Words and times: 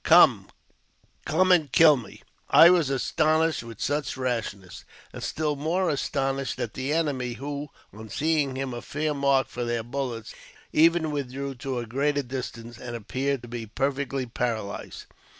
Come! 0.03 0.47
come 1.27 1.51
and 1.51 1.71
kill 1.71 1.95
me!" 1.95 2.23
I 2.63 2.71
was 2.71 2.89
astonished 2.89 3.61
at 3.61 3.79
such 3.79 4.17
rashness, 4.17 4.83
and 5.13 5.21
still 5.21 5.55
more 5.55 5.91
astonished 5.91 6.57
it 6.57 6.73
the 6.73 6.91
enemy, 6.91 7.33
who, 7.33 7.69
on 7.93 8.09
seeing 8.09 8.55
him 8.55 8.73
a 8.73 8.81
fair 8.81 9.13
mark 9.13 9.47
for 9.47 9.63
their 9.63 9.83
bullets, 9.83 10.33
3ven 10.73 11.11
withdrew 11.11 11.53
to 11.53 11.77
a 11.77 11.85
greater 11.85 12.23
distance, 12.23 12.79
and 12.79 12.95
appeared 12.95 13.43
to 13.43 13.47
be 13.47 13.67
per 13.67 13.91
'ectly 13.95 14.25
paralyzed. 14.33 15.05